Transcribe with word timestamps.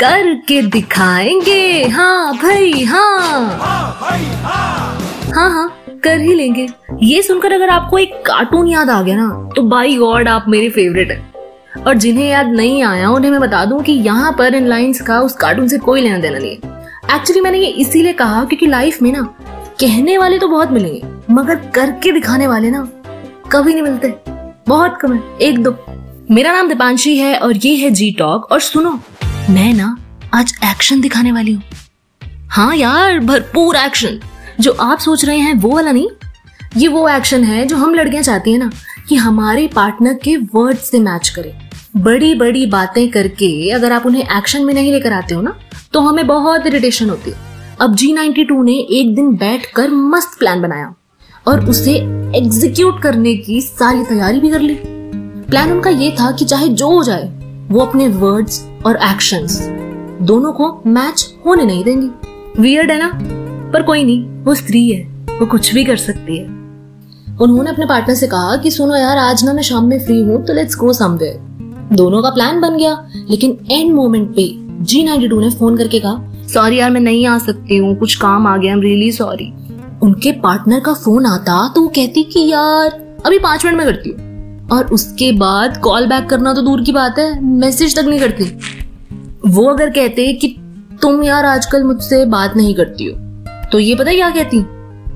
करके 0.00 0.60
दिखाएँगे। 0.62 1.84
हाँ 1.88 2.34
भाई 2.36 2.84
हाँ। 2.84 3.40
हाँ 5.34 5.50
हाँ 5.50 5.68
कर 6.04 6.20
ही 6.20 6.34
लेंगे। 6.34 6.66
ये 7.02 7.22
सुनकर 7.22 7.52
अगर 7.52 7.68
आपको 7.68 7.98
एक 7.98 8.14
कार्टून 8.26 8.68
याद 8.68 8.90
आ 8.90 9.00
गया 9.02 9.16
ना 9.16 9.28
तो 9.56 9.62
बाई 9.62 9.96
गॉड 9.96 10.28
आप 10.28 10.44
मेरे 10.48 10.68
फेवरेट 10.70 11.10
हैं। 11.10 11.82
और 11.84 11.94
जिन्हें 11.94 12.28
याद 12.28 12.46
नहीं 12.46 12.82
आया, 12.82 13.08
उन्हें 13.10 13.30
मैं 13.30 13.40
बता 13.40 13.64
दूँ 13.64 13.82
कि 13.82 13.92
यहाँ 13.92 14.32
पर 14.38 14.54
इन 14.54 14.66
लाइंस 14.66 15.00
का 15.00 15.20
उस 15.20 15.32
कार्टून 15.36 15.68
से 15.68 15.78
कोई 15.78 16.00
लेना 16.00 16.18
देना 16.18 16.38
नहीं 16.38 16.56
एक्चुअली 17.16 17.40
मैंने 17.40 17.58
ये 17.58 17.66
इसीलिए 17.80 18.12
कहा 18.12 18.44
क्योंकि 18.44 18.66
लाइफ 18.66 19.02
में 19.02 19.10
ना, 19.12 19.22
कहने 19.80 20.16
वाले 20.18 20.38
तो 20.38 20.48
बहुत 20.48 20.70
मिलेंगे, 20.70 21.02
मगर 21.30 21.56
करके 21.74 22.12
दिखाने 22.12 22.46
वाले 22.46 22.70
ना, 22.70 22.88
कभी 23.52 23.72
नहीं 23.72 23.82
मिलते। 23.82 24.14
बहुत 24.68 24.98
कम 25.00 25.12
है, 25.14 25.22
एक 25.42 25.62
दो। 25.62 25.76
मेरा 26.30 26.52
नाम 26.52 26.68
दीपांशी 26.68 27.16
है 27.18 27.36
और 27.38 27.56
ये 27.56 27.74
है 27.76 27.90
जी 27.90 28.10
टॉक 28.18 28.50
और 28.52 28.60
सुनो 28.60 28.98
मैं 29.50 29.72
ना 29.74 29.96
आज 30.34 30.52
एक्शन 30.64 31.00
दिखाने 31.00 31.32
वाली 31.32 31.52
हूँ। 31.52 31.62
हाँ 32.50 32.74
यार, 32.76 33.18
भरपूर 33.18 33.76
एक्शन 33.76 34.18
जो 34.60 34.72
आप 34.72 34.98
सोच 34.98 35.24
रहे 35.24 35.38
हैं, 35.38 35.52
वो 35.54 35.70
वाला 35.70 35.92
नहीं। 35.92 36.08
ये 36.76 36.88
वो 36.88 37.08
एक्शन 37.08 37.44
है 37.44 37.64
जो 37.66 37.76
हम 37.76 37.94
लड़कियाँ 37.94 38.22
चाहती 38.22 38.52
है 38.52 38.58
ना, 38.58 38.70
कि 39.08 39.16
हमारे 39.16 39.66
पार्टनर 39.68 40.14
के 40.14 40.36
वर्ड 40.36 40.78
से 40.78 41.00
मैच 41.00 41.28
करे। 41.28 41.54
बड़ी 41.96 42.34
बड़ी 42.34 42.64
बातें 42.66 43.08
करके 43.10 43.70
अगर 43.70 43.92
आप 43.92 44.06
उन्हें 44.06 44.22
एक्शन 44.22 44.64
में 44.64 44.74
नहीं 44.74 44.92
लेकर 44.92 45.12
आते 45.12 45.34
हो 45.34 45.42
ना 45.42 45.56
तो 45.92 46.00
हमें 46.00 46.26
बहुत 46.26 46.66
इरिटेशन 46.66 47.10
होती 47.10 47.30
है। 47.30 47.76
अब 47.80 47.94
जी 47.94 48.12
नाइनटी 48.12 48.44
टू 48.44 48.62
ने 48.62 48.78
एक 48.92 49.14
दिन 49.14 49.34
बैठ 49.36 49.72
कर 49.76 49.90
मस्त 49.90 50.38
प्लान 50.38 50.62
बनाया 50.62 50.94
और 51.46 51.64
उसे 51.70 51.94
एग्जीक्यूट 52.38 53.02
करने 53.02 53.36
की 53.36 53.60
सारी 53.62 54.04
तैयारी 54.04 54.40
भी 54.40 54.50
कर 54.50 54.60
ली। 54.60 54.78
प्लान 54.84 55.72
उनका 55.72 55.90
ये 55.92 56.14
था 56.20 56.30
कि 56.30 56.44
चाहे 56.44 56.68
जो 56.68 56.90
हो 56.90 57.02
जाए 57.04 57.32
वो 57.70 57.80
अपने 57.80 58.08
वर्ड्स 58.08 58.64
और 58.86 58.96
एक्शंस 59.04 59.60
दोनों 60.22 60.52
को 60.52 60.68
मैच 60.86 61.34
होने 61.46 61.64
नहीं 61.64 61.84
देंगी। 61.84 62.62
वियर्ड 62.62 62.90
है 62.90 62.98
ना? 62.98 63.10
पर 63.72 63.82
कोई 63.82 64.04
नहीं, 64.04 64.24
वो 64.44 64.54
स्त्री 64.54 64.88
है, 64.90 65.02
वो 65.40 65.46
कुछ 65.46 65.72
भी 65.74 65.84
कर 65.84 65.96
सकती 65.96 66.36
है। 66.36 66.44
उन्होंने 67.36 67.70
अपने 67.70 67.86
पार्टनर 67.86 68.14
से 68.14 68.26
कहा 68.26 68.56
कि, 68.56 68.70
सुनो 68.70 68.96
यार, 68.96 69.18
आज 69.18 69.44
ना 69.44 69.52
मैं 69.52 69.62
शाम 69.62 69.84
में 69.84 69.98
फ्री 70.04 70.20
हूँ 70.20 70.44
तो 70.46 70.52
लेट्स 70.52 70.76
गो 70.76 70.92
समवेयर 70.92 71.94
दोनों 71.94 72.22
का 72.22 72.30
प्लान 72.30 72.60
बन 72.60 72.76
गया, 72.76 72.96
लेकिन 73.30 73.58
एंड 73.70 73.92
मोमेंट 73.94 74.28
पे 74.36 74.48
जी 74.84 75.02
नाइनटी 75.04 75.28
टू 75.28 75.40
ने 75.40 75.50
फ़ोन 75.50 75.76
करके 75.76 76.00
कहा 76.00 76.46
सॉरी 76.46 76.78
यार, 76.78 76.90
मैं 76.90 77.00
नहीं 77.00 77.26
आ 77.26 77.38
सकती 77.38 77.76
हूँ, 77.76 77.94
कुछ 77.96 78.14
काम 78.16 78.46
आ 78.46 78.56
गया 78.56 78.72
आई 78.72 78.76
एम 78.76 78.82
रियली 78.82 79.10
सॉरी 79.12 79.52
उनके 80.02 80.32
पार्टनर 80.40 80.80
का 80.80 80.94
फ़ोन 80.94 81.26
आता 81.26 81.66
तो 81.74 81.82
वो 81.82 81.88
कहती 81.88 82.22
कि, 82.24 82.46
यार, 82.48 83.02
अभी 83.26 83.38
पाँच 83.38 83.64
मिनट 83.64 83.78
में 83.78 83.86
करती 83.86 84.10
हूँ। 84.10 84.25
और 84.72 84.86
उसके 84.92 85.30
बाद 85.34 85.76
कॉल 85.76 86.06
बैक 86.08 86.28
करना 86.28 86.52
तो 86.54 86.62
दूर 86.62 86.82
की 86.82 86.92
बात 86.92 87.18
है 87.18 87.40
मैसेज 87.42 87.96
तक 87.98 88.04
नहीं 88.04 88.20
करती। 88.20 88.44
वो 89.48 89.68
अगर 89.70 89.90
कहते 89.90 90.32
कि 90.34 90.56
तुम 91.02 91.22
यार 91.24 91.44
आजकल 91.46 91.84
मुझसे 91.84 92.24
बात 92.26 92.56
नहीं 92.56 92.74
करती 92.74 93.04
हो 93.04 93.18
तो 93.72 93.78
ये 93.78 93.94
पता 93.94 94.12
क्या 94.12 94.30
कहती? 94.30 94.62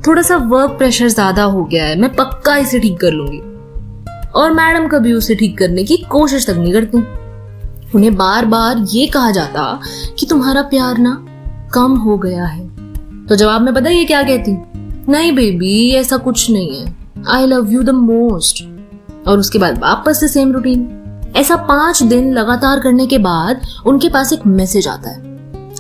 थोड़ा 0.07 0.23
सा 0.23 0.37
वर्क 0.51 0.71
प्रेशर 0.71 1.09
ज़्यादा 1.09 1.43
हो 1.45 1.65
गया 1.65 1.85
है, 1.85 1.99
मैं 2.01 2.15
पक्का 2.15 2.57
इसे 2.57 2.79
ठीक 2.81 2.99
कर 3.01 3.13
लूँगी। 3.13 3.39
और 4.33 4.53
मैडम 4.53 4.87
कभी 4.89 5.13
उसे 5.13 5.35
ठीक 5.35 5.57
करने 5.59 5.85
की 5.85 5.97
कोशिश 6.11 6.47
तक 6.47 6.57
नहीं 6.57 6.73
करती। 6.73 6.99
उन्हें 7.95 8.15
बार 8.17 8.45
बार 8.47 8.85
ये 8.89 9.07
कहा 9.07 9.31
जाता 9.31 9.81
कि 10.19 10.27
तुम्हारा 10.27 10.63
प्यार 10.65 10.99
ना 10.99 11.17
कम 11.75 11.97
हो 11.99 12.17
गया 12.19 12.45
है। 12.45 12.69
तो 13.27 13.37
जवाब 13.37 13.63
में 13.63 13.73
पता 13.75 13.91
ये 13.91 14.05
क्या 14.05 14.23
कहती? 14.23 14.57
नहीं 15.09 15.33
बेबी 15.33 15.91
ऐसा 15.93 16.17
कुछ 16.19 16.51
नहीं 16.51 16.81
है। 16.81 16.95
I 17.29 17.47
love 17.47 17.73
you 17.73 17.83
the 17.83 17.91
most 17.91 18.63
और 19.29 19.39
उसके 19.39 19.59
बाद 19.59 19.79
वापस 19.79 20.21
से 20.21 20.29
सेम 20.29 20.53
रूटीन 20.53 21.33
ऐसा 21.37 21.57
पाँच 21.57 22.03
दिन 22.03 22.33
लगातार 22.33 22.81
करने 22.81 23.07
के 23.07 23.19
बाद 23.19 23.61
उनके 23.87 24.09
पास 24.09 24.33
एक 24.33 24.47
मैसेज 24.47 24.89
आता 24.89 25.11
है। 25.11 25.19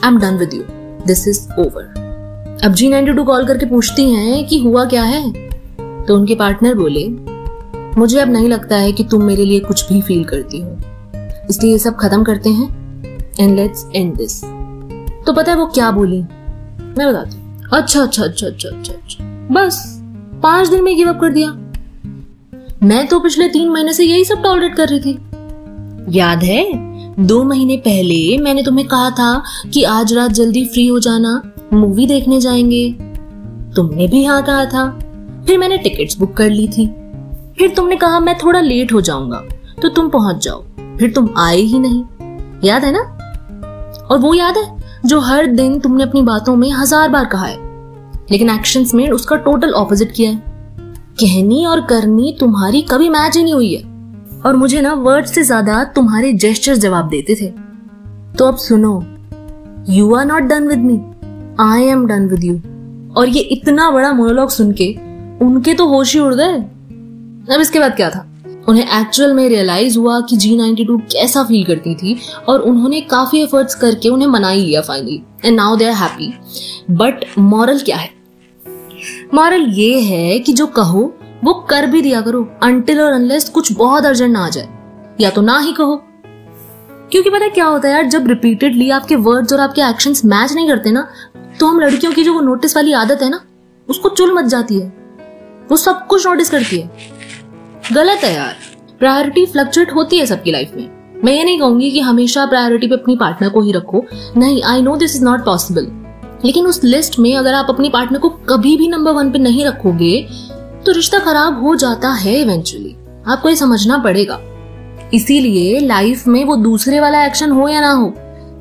I 0.04 0.08
am 0.08 0.18
done 0.18 0.36
with 0.36 0.54
you 0.54 0.62
this 1.06 1.26
is 1.28 1.40
over 1.58 2.58
अब 2.64 2.72
जी 2.72 2.88
नाइनटी 2.88 3.12
टू 3.12 3.24
कॉल 3.24 3.46
करके 3.46 3.66
पूछती 3.66 4.10
हैं 4.12 4.46
कि 4.46 4.58
हुआ 4.60 4.84
क्या 4.84 5.02
है? 5.02 5.30
तो 6.06 6.14
उनके 6.14 6.34
पार्टनर 6.34 6.74
बोले, 6.74 7.08
मुझे 7.98 8.18
अब 8.18 8.28
नहीं 8.28 8.48
लगता 8.48 8.76
है 8.76 8.92
कि 8.92 9.04
तुम 9.04 9.22
मेरे 9.22 9.44
लिए 9.44 9.60
कुछ 9.60 9.92
भी 9.92 10.00
फील 10.02 10.24
करती 10.24 10.60
हो। 10.60 10.76
इसलिए 11.50 11.72
ये 11.72 11.78
सब 11.78 11.96
खत्म 11.96 12.22
करते 12.24 12.50
हैं। 12.50 12.68
एंड 13.40 13.56
लेट्स 13.56 13.86
एंड 13.96 14.16
दिस 14.16 14.40
तो 15.26 15.32
पता 15.32 15.52
है 15.52 15.58
वो 15.58 15.66
क्या 15.66 15.90
बोली? 15.90 16.20
मैं 16.98 17.08
बताती 17.08 17.36
अच्छा 17.72 18.02
अच्छा 18.02 18.22
अच्छा 18.24 18.46
अच्छा 18.46 18.68
अच्छा 18.68 18.92
अच्छा। 18.92 19.24
बस, 19.50 19.82
पाँच 20.42 20.68
दिन 20.68 20.84
में 20.84 20.96
गिव 20.96 21.08
अप 21.08 21.20
कर 21.20 21.32
दिया। 21.32 21.50
मैं 22.80 23.06
तो 23.06 23.18
पिछले 23.20 23.48
तीन 23.48 23.68
महीने 23.68 23.92
से 23.92 24.04
यही 24.04 24.24
सब 24.24 24.42
टॉलरेट 24.42 24.74
कर 24.74 24.88
रही 24.88 25.00
थी। 25.00 26.16
याद 26.18 26.42
है, 26.42 26.64
दो 27.18 27.42
महीने 27.44 27.76
पहले 27.76 28.38
मैंने 28.38 28.62
तुम्हें 28.62 28.86
कहा 28.88 29.10
था 29.10 29.42
कि 29.74 29.82
आज 29.84 30.12
रात 30.12 30.30
जल्दी 30.30 30.64
फ्री 30.64 30.86
हो 30.86 30.98
जाना 30.98 31.42
मूवी 31.72 32.06
देखने 32.06 32.40
जाएँगे। 32.40 32.92
तुमने 33.76 34.06
भी 34.08 34.24
हाँ 34.24 34.42
कहा 34.42 34.64
था। 34.64 34.88
फिर 35.46 35.58
मैंने 35.58 35.78
टिकट्स 35.78 36.18
बुक 36.18 36.32
कर 36.32 36.50
ली 36.50 36.66
थी। 36.68 36.86
फिर 37.58 37.74
तुमने 37.76 37.96
कहा, 37.96 38.20
मैं 38.20 38.38
थोड़ा 38.38 38.60
लेट 38.60 38.92
हो 38.92 39.00
जाऊँगा 39.00 39.42
तो 39.82 39.88
तुम 39.88 40.08
पहुँच 40.08 40.44
जाओ। 40.44 40.62
फिर 40.98 41.12
तुम 41.12 41.28
आए 41.38 41.56
ही 41.56 41.78
नहीं। 41.78 42.04
याद 42.64 42.84
है 42.84 42.92
ना? 42.92 43.00
और 44.04 44.18
वो 44.18 44.34
याद 44.34 44.58
है 44.58 45.00
जो 45.06 45.20
हर 45.20 45.46
दिन 45.46 45.78
तुमने 45.80 46.04
अपनी 46.04 46.22
बातों 46.22 46.56
में 46.56 46.70
हज़ार 46.72 47.08
बार 47.08 47.24
कहा 47.24 47.46
है, 47.46 47.56
लेकिन 48.30 48.50
एक्शंस 48.50 48.94
में 48.94 49.08
उसका 49.10 49.36
टोटल 49.38 49.72
ऑपोजिट 49.72 50.12
किया 50.12 50.30
है। 50.30 50.49
कहनी 51.20 51.64
और 51.66 51.80
करनी 51.86 52.36
तुम्हारी 52.40 52.82
कभी 52.82 53.08
मैच 53.08 53.36
ही 53.36 53.42
नहीं 53.42 53.54
हुई 53.54 53.74
है। 53.74 53.82
और 54.40 54.56
मुझे 54.56 54.80
ना 54.80 54.92
वर्ड 54.96 55.26
से 55.26 55.42
ज़्यादा 55.42 55.82
तुम्हारे 55.94 56.32
जेस्टर 56.34 56.76
जवाब 56.76 57.08
देते 57.08 57.34
थे। 57.34 57.50
तो 58.38 58.44
अब 58.44 58.56
सुनो 58.58 58.92
you 59.88 60.14
are 60.14 60.24
not 60.26 60.42
done 60.44 60.68
with 60.68 60.78
me 60.80 61.00
I 61.60 61.84
am 61.86 62.06
done 62.06 62.28
with 62.28 62.44
you 62.44 62.54
और 63.12 63.28
ये 63.28 63.40
इतना 63.52 63.90
बड़ा 63.90 64.12
मोनोलॉग 64.12 64.50
सुन 64.50 64.72
के 64.72 64.94
उनके 65.44 65.74
तो 65.74 65.86
होश 65.88 66.14
ही 66.14 66.20
उड़ 66.20 66.34
गए। 66.34 66.52
अब 67.54 67.60
इसके 67.60 67.80
बाद 67.80 67.96
क्या 67.96 68.10
था? 68.10 68.26
उन्हें 68.68 69.00
एक्चुअल 69.00 69.32
में 69.34 69.48
रियलाइज़ 69.48 69.98
हुआ 69.98 70.20
कि 70.20 70.36
जी 70.36 70.56
नाइनटी 70.56 70.84
टू 70.84 70.96
कैसा 71.12 71.42
फील 71.44 71.64
करती 71.64 71.94
थी 71.94 72.16
और 72.48 72.60
उन्होंने 72.60 73.00
काफ़ी 73.10 73.40
एफर्ट्स 73.42 73.74
करके 73.74 74.08
उन्हें 74.08 74.28
मना 74.28 74.48
ही 74.48 74.60
लिया 74.60 74.80
finally 74.80 75.20
and 75.44 75.56
now 75.56 75.76
they 75.76 75.84
are 75.84 75.94
happy 75.94 76.32
but 76.94 77.24
moral 77.38 77.80
क्या 77.80 77.96
है? 77.96 78.08
मॉरल 79.34 79.62
ये 79.62 80.00
है 80.00 80.38
कि 80.38 80.52
जो 80.52 80.66
कहो, 80.66 81.14
वो 81.44 81.54
कर 81.54 81.86
भी 81.86 82.02
दिया 82.02 82.20
करो 82.20 82.48
अनटिल 82.62 83.00
और 83.00 83.12
अनलेस 83.12 83.48
कुछ 83.48 83.72
बहुत 83.72 84.04
अर्जेंट 84.04 84.32
ना 84.32 84.46
आ 84.46 84.48
जाए। 84.48 84.68
या 85.20 85.30
तो 85.30 85.42
ना 85.42 85.58
ही 85.58 85.72
कहो। 85.72 86.02
क्योंकि 87.10 87.30
पता 87.30 87.44
है 87.44 87.50
क्या 87.50 87.64
होता 87.64 87.88
है 87.88 87.94
यार, 87.94 88.04
जब 88.04 88.26
रिपीटेडली 88.26 88.90
आपके 88.90 89.16
वर्ड्स 89.16 89.52
और 89.52 89.60
आपके 89.60 89.82
एक्शंस 89.82 90.24
मैच 90.24 90.52
नहीं 90.52 90.68
करते 90.68 90.90
ना 90.90 91.08
तो 91.60 91.66
हम 91.66 91.80
लड़कियों 91.80 92.12
की 92.12 92.24
जो 92.24 92.34
वो 92.34 92.40
नोटिस 92.40 92.76
वाली 92.76 92.92
आदत 92.92 93.22
है 93.22 93.30
ना, 93.30 93.40
उसको 93.88 94.08
चुल 94.08 94.34
मच 94.34 94.44
जाती 94.44 94.80
है। 94.80 94.92
वो 95.70 95.76
सब 95.76 96.06
कुछ 96.06 96.26
नोटिस 96.26 96.50
करती 96.50 96.80
है। 96.80 96.90
गलत 97.92 98.18
है 98.18 98.34
यार। 98.34 98.56
प्रायोरिटी 98.98 99.46
फ्लक्चुएट 99.46 99.92
होती 99.94 100.18
है 100.18 100.26
सबकी 100.26 100.52
लाइफ 100.52 100.72
में। 100.76 100.90
मैं 101.24 101.32
ये 101.32 101.44
नहीं 101.44 101.58
कहूँगी 101.58 101.90
कि 101.90 102.00
हमेशा 102.00 102.46
प्रायोरिटी 102.46 102.86
पे 102.86 102.94
अपनी 102.94 103.16
पार्टनर 103.16 103.48
को 103.48 103.60
ही 103.60 103.72
रखो। 103.72 104.04
नहीं 104.36 104.62
I 104.62 104.82
know 104.82 104.96
this 104.96 105.16
is 105.16 105.24
not 105.24 105.44
possible 105.44 105.86
लेकिन 106.44 106.66
उस 106.66 106.82
लिस्ट 106.84 107.18
में 107.18 107.34
अगर 107.36 107.54
आप 107.54 107.66
अपनी 107.70 107.88
पार्टनर 107.88 108.18
को 108.18 108.28
कभी 108.48 108.76
भी 108.76 108.88
नंबर 108.88 109.12
वन 109.12 109.30
पे 109.32 109.38
नहीं 109.38 109.64
रखोगे 109.66 110.16
तो 110.86 110.92
रिश्ता 110.92 111.18
खराब 111.18 111.62
हो 111.62 111.74
जाता 111.76 112.10
है 112.14 112.40
इवेंचुअली 112.40 112.94
आपको 113.28 113.48
ये 113.48 113.56
समझना 113.56 113.98
पड़ेगा। 113.98 114.40
इसीलिए 115.14 115.78
लाइफ 115.80 116.26
में 116.26 116.44
वो 116.44 116.56
दूसरे 116.56 117.00
वाला 117.00 117.24
एक्शन 117.26 117.50
हो 117.50 117.68
या 117.68 117.80
ना 117.80 117.90
हो, 117.92 118.12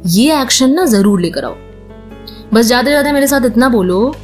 ये 0.07 0.41
एक्शन 0.41 0.71
ना 0.73 0.85
ज़रूर 0.85 1.21
लेकर 1.21 1.45
आओ। 1.45 1.55
बस 2.53 2.65
ज़्यादा 2.65 2.89
ज़्यादा 2.89 3.11
मेरे 3.13 3.27
साथ 3.27 3.45
इतना 3.45 3.69
बोलो, 3.69 4.15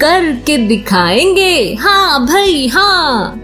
करके 0.00 0.56
दिखाएँगे। 0.58 1.74
हाँ 1.74 2.24
भाई 2.26 2.66
हाँ। 2.68 3.40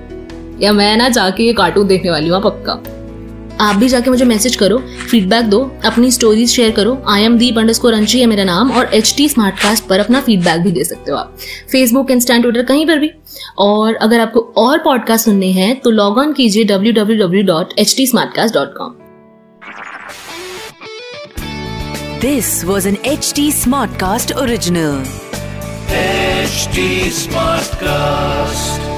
या 0.61 0.73
मैं 0.73 0.97
ना 0.97 1.09
जाके 1.09 1.43
ये 1.43 1.53
कार्टून 1.53 1.87
देखने 1.87 2.11
वाली 2.11 2.29
हूँ, 2.29 2.41
पक्का। 2.43 2.73
आप 3.61 3.77
भी 3.77 3.89
जाके 3.89 4.11
मुझे 4.11 4.25
मैसेज 4.25 4.57
करो 4.57 4.79
फीडबैक 5.11 5.47
दो 5.47 5.61
अपनी 5.85 6.11
स्टोरीज 6.11 6.51
शेयर 6.51 6.71
करो 6.71 6.97
I 7.09 7.23
am 7.23 7.37
Deep 7.39 7.59
under 7.59 7.73
score 7.73 7.95
है 7.95 8.27
मेरा 8.27 8.45
नाम 8.45 8.71
और 8.71 8.95
एच 8.95 9.15
टी 9.17 9.29
कास्ट 9.39 9.87
पर 9.89 10.01
अपना 10.01 10.21
फीडबैक 10.21 10.61
भी 10.61 10.71
दे 10.71 10.85
सकते 10.85 11.11
हो 11.11 11.17
आप 11.17 11.37
फेसबुक 11.73 12.11
इंस्टा 12.11 12.39
ट्विटर 12.39 12.63
कहीं 12.63 12.87
पर 12.87 12.99
भी 12.99 13.11
और 13.59 13.95
अगर 13.97 14.21
आपको 14.21 14.41
और 14.59 14.79
पॉडकास्ट 14.79 15.25
सुनने 15.25 15.51
हैं 15.53 15.75
तो 15.81 15.91
लॉग 15.91 16.19
ऑन 16.19 16.33
कीजिए 16.33 16.65
W 16.65 16.93
W 16.93 17.27
W 17.27 17.43
dot 17.47 17.79
H 17.79 17.97
T 17.97 18.07
Smartcast 18.35 18.55
dot 18.55 18.77
com 18.77 18.99
This 22.23 22.65
was 22.65 22.85
an 22.85 22.97
HT 23.11 23.45
Smartcast 23.51 24.35
original. 24.37 25.01
HD 25.91 27.09
Smartcast. 27.15 28.90